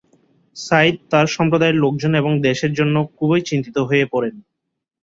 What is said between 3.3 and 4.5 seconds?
চিন্তিত হয়ে পড়েন।